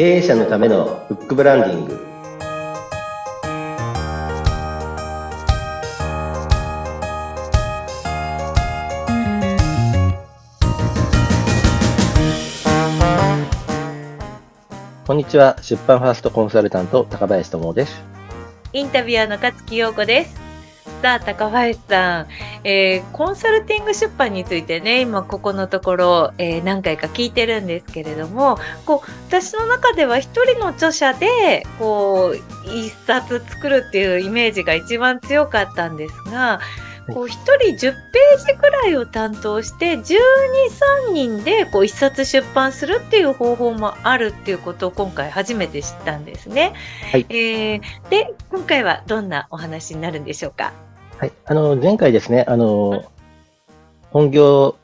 [0.00, 2.06] 経営者のためのフックブランディング。
[15.06, 15.58] こんにちは。
[15.60, 18.02] 出版ファーストコンサルタント高林智です。
[18.72, 20.39] インタビュアーの勝木陽子です。
[21.02, 22.26] さあ、高林さん、
[22.64, 32.36] えー、コンサルティング出版についてね、今ここのところ、えー、何回か聞いてるんですけれども、こう、私の中では一人の著者で、こう、
[32.68, 36.60] 一冊作るっていうイメージが一番強かったんですが、
[37.12, 40.16] こう一人10ページくらいを担当して12、
[41.08, 46.72] 3人でこう一冊出版するっていう方法もあるっていうことを今回初めて知ったんですね。
[47.10, 50.72] はい、えー、で、今回はどんなお話になるんでしょうか？
[51.18, 51.32] はい。
[51.44, 53.04] あの、前回ですね、あの、
[54.10, 54.76] 本業、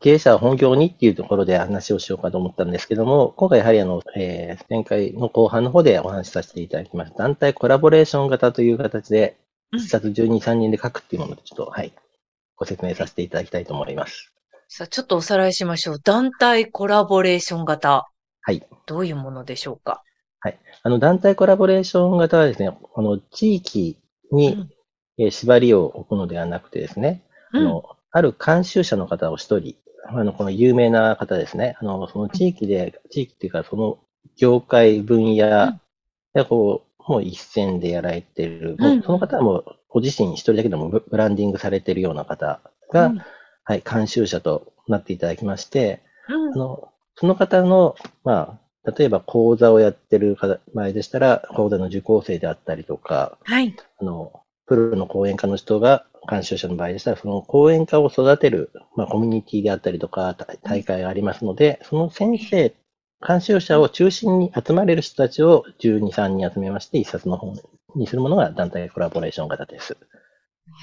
[0.00, 7.18] 経営者は本業にっていうところで話をしようかと思ったんですけども、今回やはりあの、えー、前回の後半の方でお話しさせていただきました。
[7.18, 9.36] 団体コラボレーション型という形で、
[9.72, 11.92] 一冊12、3人で書くっていうもので、ちょっと、はい、
[12.56, 14.32] ご説明させていただきたいと思います。
[14.68, 16.00] さあ、ちょっとおさらいしましょう。
[16.00, 18.08] 団体コラボレーション型。
[18.42, 18.66] はい。
[18.86, 20.02] どういうものでしょうか？
[20.40, 20.58] はい。
[20.82, 23.98] あの、団体コラボレーション型はですね、この地域
[24.32, 24.68] に
[25.18, 29.76] え縛りを置くのではなくてですね、うん、あの、ある監修者の方を一人、
[30.08, 33.98] あの、この有名な方ですね、あの、その地域で、地域っていうか、その
[34.36, 35.78] 業界分野
[36.34, 42.60] で、こう、もう一線でやられている、もうその方はもうご自身一人だけでもブランディングされているような方
[42.92, 43.12] が、
[43.64, 50.36] はい、監修者となっていただきまして、あの、その方の、まあ、例えば講座をやってる
[50.74, 53.74] 場合でしたら、講座の受講生であったりとか、はい。
[54.00, 62.74] あの、プロの講演家の人が監修者の場合でしたら、その講演家を育てる、まあ、コミュニティであったりとか、大会がありますので、その先生、
[63.26, 67.58] 監修者を中心に集まれる人たちを12、3人集めまして、一冊の本
[67.94, 69.96] にするものが団体コラボレーション型です。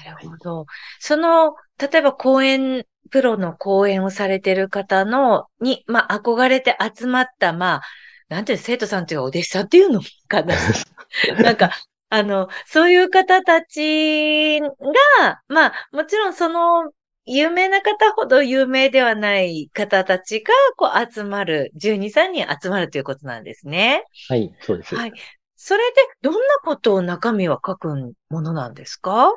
[0.06, 0.56] なるほど。
[0.58, 0.66] はい、
[0.98, 7.82] その、例えば講演、プロの講演をされてる方の、に、まあ、憧れて集まった、まあ、
[8.28, 10.54] なんていう生徒さんっていうかお弟子さんっていうのかな。
[11.42, 11.70] なんか、
[12.08, 16.90] あの、そういう方たちが、まあ、もちろんその、
[17.26, 24.04] 有名な方ほど有名ではない方たちが、こう、集まる、12、3人集まるということなんですね。
[24.28, 24.94] はい、そうです。
[24.94, 25.12] はい。
[25.56, 29.32] それで、どんなことを中身は書くものなんですか？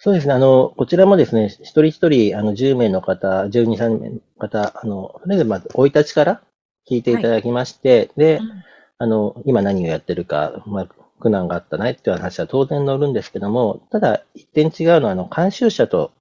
[0.00, 0.32] そうですね。
[0.32, 6.42] あの、こちらもですね、一人一人、あの、10名の方、12、3名の方、あの、それでまず、生い立ちから
[6.88, 8.64] 聞いていただきまして、はい、で、うん、
[8.98, 10.88] あの、今何をやってるか、まあ、
[11.20, 16.12] 苦難があったないっていう話は当然乗るんですけども、ただ一点違うのは、あの、監修者と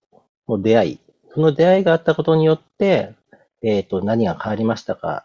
[0.48, 1.00] の出会い、
[1.38, 3.14] その出会いがあったことによって、
[3.62, 5.24] えっ、ー、と、何が変わりましたか、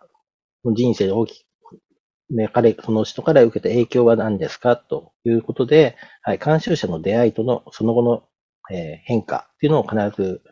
[0.62, 1.81] 人生で大きく、
[2.28, 4.77] ね、彼、その人から受けた影響は何ですか？
[4.77, 8.25] ということで、はい、監修者の出会いとの、その後の、
[8.71, 10.43] えー、変化っていうのを必ず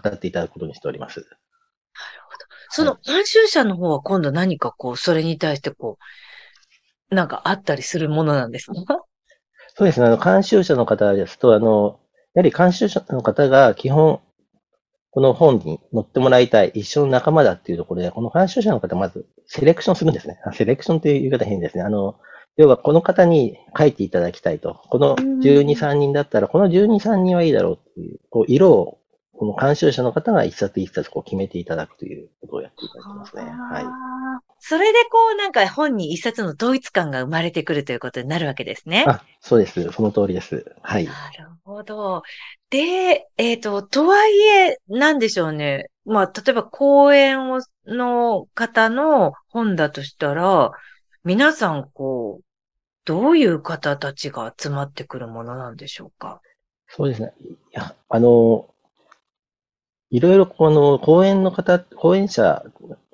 [0.00, 1.18] 語っていただくことにしております。
[1.18, 1.30] なる
[2.30, 2.46] ほど。
[2.70, 5.98] その監修者の方は今度何かこう、それに対してこ
[7.10, 9.00] う、なんかあったりするものなんですか？
[9.74, 10.06] そうですね。
[10.06, 11.98] あの、監修者の方ですと、あの、
[12.34, 14.20] やはり監修者の方が基本、
[15.12, 20.38] この本に載ってもらいたい、一緒の仲間だっていうところで、この監修者の方まずセレクションするんですね。
[20.54, 21.84] セレクションという言い方変ですね。
[21.84, 22.16] あの、
[22.56, 24.80] 要はこの方に書いていただきたいと。
[24.88, 28.98] この12、3人だったら、この12、3人はいいだろうっていう、こう、色を
[29.42, 33.42] この監修者の方が一冊一冊こう決めていただくということをやっていただきますね。
[33.42, 33.84] はい。
[34.60, 39.04] それでこうなんか本に一冊の統一感が生まれてくるということになるわけですね。
[39.08, 39.90] あ、そうです。
[39.90, 40.72] その通りです。
[40.80, 41.06] はい。
[41.06, 42.22] なるほど。
[42.70, 45.86] で、えっ、ー、と、とはいえ、なんでしょうね。
[46.04, 50.72] まあ、例えば講演をの方の本だとしたら、
[51.24, 52.44] 皆さんこう、
[53.04, 56.40] どういう方たちが集まってくるものなんでしょうか？
[56.88, 57.32] そうですね。
[57.40, 58.68] いや、あの、
[60.10, 62.64] いろいろこの講演の方、講演者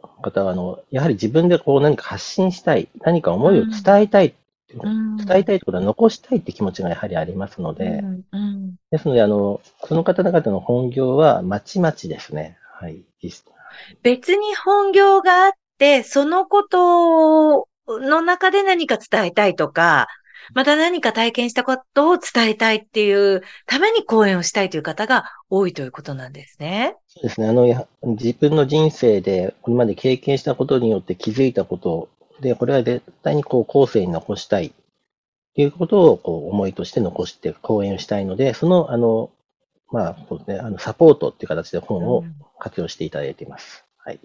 [0.03, 4.35] の方は、あの、やはり自分でこう何か発信したい、何か思いを伝えたい、うん、
[4.71, 8.05] 伝えたいってことは残したいって気持ちがやはりありますので、
[8.91, 12.59] ですので、あの、その方々の本業はまちまちですね。
[12.81, 13.03] はい。
[14.03, 20.07] 別に本業があって、そのことの中で何か伝えたいとか、
[20.55, 26.95] また何か体験したことを伝えたいっていうために講演をしたいという方が多いということなんですね。
[27.09, 27.49] そうですね。
[27.49, 32.09] あの、自分の人生でこれまで経験したことによって気づいたこと
[32.41, 34.73] で、これは絶対にこう後世に残したい
[35.55, 39.31] ということをこう思いとして残して講演をしたいので、その、あの、
[39.91, 42.25] まあ、そうですね、あの、サポートっていう形で本を
[42.59, 43.85] 活用していただいています。
[43.97, 44.21] はい。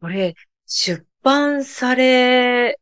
[0.00, 0.34] これ、
[0.66, 2.78] 出版され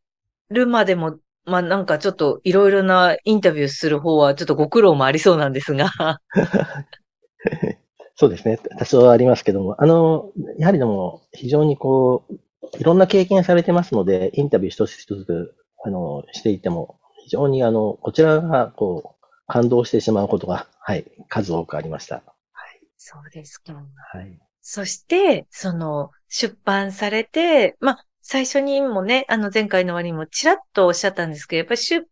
[0.49, 5.89] るまでも、まあなんかちょっといろいろなインタビューする方はちょっとご苦労もありそうなんですが。
[8.15, 8.59] そうですね。
[8.77, 12.33] 多少はありますけども、あの、やはりでも非常にこう、
[12.79, 22.15] いろんな経験されてますので、インタビュー一つ一つ、あの、していても、非常にあの、こちらがこう、感動してしまうことが、はい、数多くありました。
[22.15, 22.81] はい。
[22.97, 23.73] そうですか。
[23.73, 24.39] はい。
[24.61, 32.05] そして、その、出版されて、まあ、最初にもね、あの、前回の終わりにもちらっとおっしゃったんですけど、やっぱり出、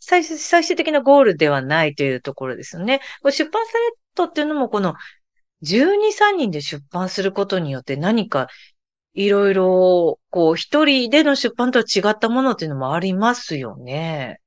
[0.00, 3.00] 最最終的なゴールではないというところですよね。
[3.22, 4.94] 出版されたっていうのも、この、
[5.62, 8.48] 12、3人で出版することによって何か
[9.14, 14.40] いろいろ、こう、一人での出版とは違ったものっていうのもありますよね。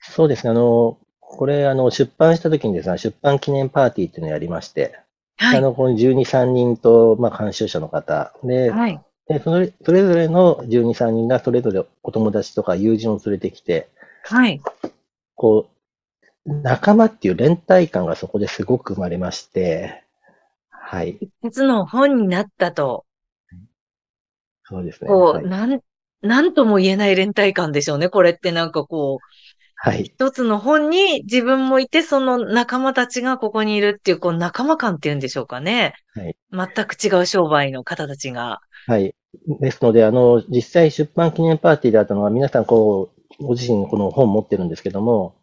[0.00, 0.50] そうですね。
[0.50, 4.98] あの、これ、あの、出版した時にですね、出版記念パーティーっていうのをやりまして、
[5.36, 13.88] はい、あの、この12、3人と、まあ、監修者の方で、はい、でそれそれぞれの12、3人がそれぞれお友達とか友人を連れてきて、
[14.22, 14.60] はい。
[15.34, 15.68] こ
[16.46, 20.04] う、仲間っていう連帯感がそこですごく生まれまして、
[20.70, 21.18] はい。
[21.42, 23.06] 一つの本になったと。
[24.64, 25.08] そうですね。
[25.08, 25.80] こう、はい、なん、
[26.22, 28.08] なんとも言えない連帯感でしょうね。
[28.08, 29.24] これってなんかこう、
[29.76, 30.04] はい。
[30.04, 35.92] 一つの本に自分もいて、その仲間たちがここにいるっていう、こう仲間感っていうんでしょうかね。
[36.14, 36.36] はい。
[36.74, 38.60] 全く違う商売の方たちが。
[38.86, 39.14] はい。
[39.60, 45.34] ですので、あの、実際出版記念パーティーであったのは、皆さんこう、ご自身のこの本を持ってるんですけども、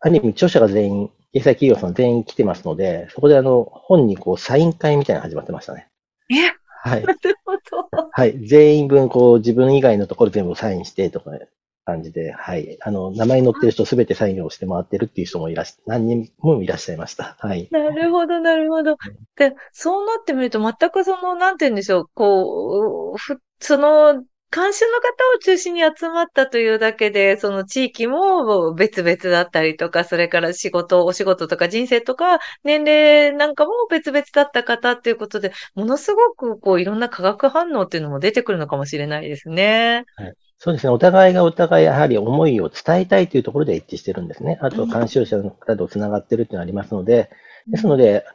[0.00, 5.88] ある意味著者が全員、掲載企業さん全員来てますので、そこであの、本にこう、サイン会みたいなの始まってましたね。
[6.30, 6.34] え
[6.82, 7.04] はい。
[7.04, 8.08] なるほど。
[8.12, 8.38] はい。
[8.46, 11.48] 全員分、こう、自分以外のところ全部サインしてとか、ね、
[11.84, 12.78] 感じで、はい。
[12.80, 17.36] あの、名前載ってる人すべてサインをして回ってるっていう人もいらし、何人もいらっしゃいました。
[17.38, 17.68] はい。
[17.70, 18.96] なるほど、なるほど。
[19.36, 40.04] で、そうなってみると、全くその、なんて言うんでしょう、こう、ふ、その、監修の方を中心に集まったというだけで、その地域も別々だったりとか、それから仕事、お仕事とか人生とか、年齢なんかも別々だった方っていうことで、ものすごくこういろんな化学反応っていうのも出てくるのかもしれないですね。
[40.16, 40.34] はい。
[40.58, 40.90] そうですね。
[40.90, 44.58] お互いがお互いやはり思いを伝えたいというところで一致してるんですね。
[44.60, 47.30] あと、監修者の方と繋がってるっていうのがありますので、
[47.68, 48.26] ですので、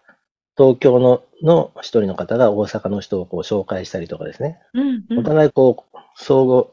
[0.58, 4.60] 東京のの一人の方が大阪の人をこう紹介したりとかですね。
[4.74, 6.66] うんうん、お互いこう、相互、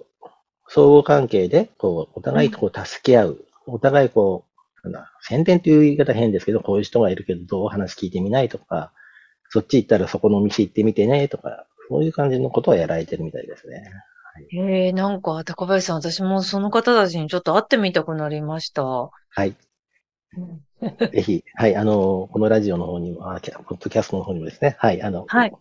[0.69, 3.45] 相互関係で、こう、お互いこう助け合う。
[3.67, 4.45] お互いこ
[4.85, 4.91] う、
[5.21, 8.93] 宣伝という言い方変ですけど、こういう人がいるけど、どう話聞いてみないとか、
[9.51, 13.83] そっち行ったらそこのお店行ってみてね、とか、そういう感じのことはやられてるみたいですね。
[14.35, 18.85] はい、ええなんか、高林さん、私もその方たちにちょっと会ってみたくなりました。
[18.85, 19.11] は
[19.45, 19.55] い。
[21.13, 25.53] ぜひ、はい、あの、このラジオの方にも、あ、ポッドキャストの方にもですね、はい、あの、はい、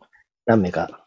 [0.46, 1.04] 何名か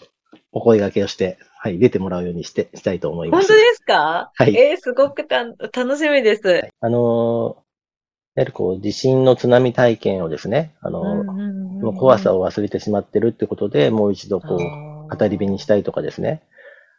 [0.52, 3.48] お声掛けをして、はい、出てもらうようにして、したいと思います。
[3.48, 4.30] 本当ですか？
[4.34, 4.56] はい。
[4.56, 6.46] えー、すごくた楽しみです。
[6.46, 7.56] はい、あの、
[8.34, 16.42] やはりこう、地震の津波体験をですね、あの、の怖さを忘れてしまってるってことで、もう一度こう、語り部にしたいとかですね、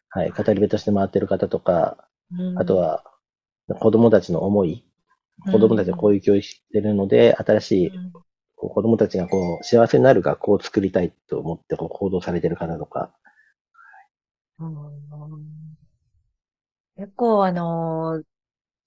[0.09, 1.97] はい、語り部として回ってる方とか、
[2.57, 3.03] あとは、
[3.81, 4.84] 子供たちの思い、
[5.51, 7.91] 子供たちはこういう教育してるので、新しい、
[8.55, 13.11] 子供たちがこう幸せになる学校を作りたいと思ってこう行動されてる方とか。
[16.97, 18.23] 結構あの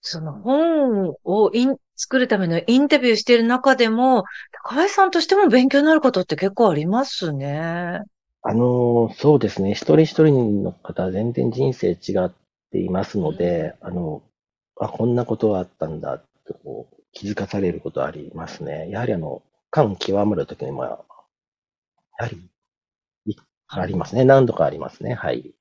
[0.00, 4.22] その本をイン作るためのインタビューしている中でも、
[4.64, 8.02] 高橋さんとしても勉強になることって結構ありますね。
[8.42, 9.72] あの、そうですね。
[9.72, 12.30] 一人一人の方は全然人生違っ
[12.70, 14.22] ていますので、あの、
[14.80, 18.88] あ、こんなことはあったんだってこう気づかされることありますね。
[18.90, 20.98] やはりあの、感極まるときにも、や
[22.18, 22.50] はり、
[23.68, 24.24] ありますね。
[24.24, 25.14] 何度かありますね。
[25.14, 25.52] はい。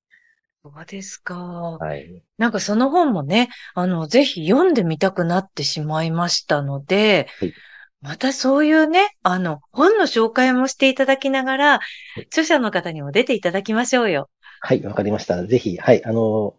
[0.63, 1.36] そうですか。
[1.36, 2.24] はい。
[2.38, 7.53] なんかその本もね、あの、ぜひ読んでみたくなってしまいましたので、はい、
[8.01, 11.79] またそういうね、あの、本の紹介もしていただきながら、
[12.27, 14.29] 著者の方にも出ていただきましょうよ。
[14.62, 15.46] はい、わかりました。
[15.46, 16.56] ぜひ、はい、あの、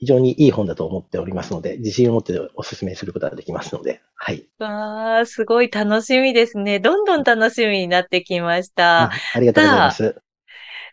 [0.00, 4.46] 非常にいい本だと思っておりますので、自信を持ってお勧めすることができますので、はい。
[4.58, 6.80] わあ、すごい楽しみですね。
[6.80, 9.02] どんどん楽しみになってきました。
[9.04, 10.16] あありがとうございます。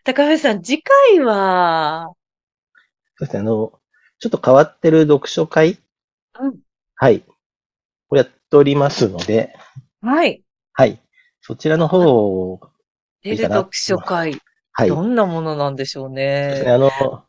[0.04, 2.10] 高橋さん、次回は？
[3.16, 3.72] そうですね、あの、
[4.18, 5.78] ちょっと変わってる読書会？
[6.38, 6.58] うん。
[6.96, 7.24] はい。
[8.10, 9.54] をやっておりますので、
[10.02, 10.42] はい。
[10.74, 11.00] はい。
[11.40, 12.60] そちらの方を、
[13.22, 14.38] 出る読書会。
[14.72, 14.88] はい。
[14.90, 16.50] どんなものなんでしょうね。
[16.50, 17.24] そうですね、あの、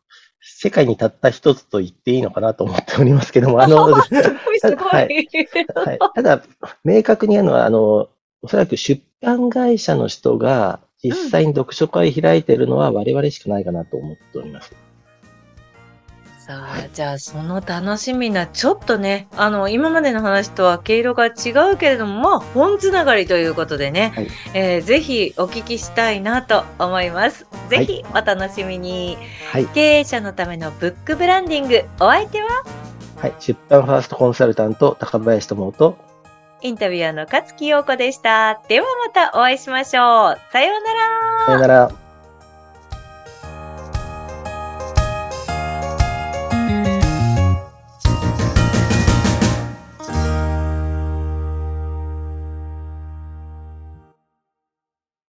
[0.56, 4.88] 世界にたった一つと言っていいのかなと思っておりますけども、 あの、すごいすごい。
[4.88, 5.28] はい。
[5.74, 6.42] はい、ただ、
[6.84, 8.08] 明確に言うのは、あの、
[8.42, 14.74] おそらく出版会社の人が、実際に読書会開いてるのは我々しかないかなと思っております。
[16.50, 21.30] さあ、じゃあその楽しみな、ちょっとね、あの、今までの話とは毛色が違
[21.72, 27.46] うけれども、まあ、本つながりということでね、はいえーぜひお聞きしたいなと思います。
[27.70, 29.16] ぜひお楽しみに。
[29.50, 29.66] はい。
[29.66, 32.48] 経営者のためのブックブランディング、お相手は？
[33.16, 33.34] はい。
[33.38, 35.96] 出版ファーストコンサルタント、高林智と、
[36.62, 38.60] インタビュアーの勝木陽子でした。
[38.68, 40.38] ではまたお会いしましょう。
[40.52, 41.46] さようなら。
[41.46, 42.09] さよなら。